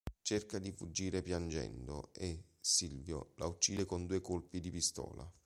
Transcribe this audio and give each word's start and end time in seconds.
Cerca 0.23 0.57
di 0.57 0.71
fuggire 0.71 1.21
piangendo 1.21 2.09
e 2.15 2.45
Silvio 2.59 3.33
la 3.35 3.45
uccide 3.45 3.85
con 3.85 4.07
due 4.07 4.19
colpi 4.19 4.59
di 4.59 4.71
pistola. 4.71 5.31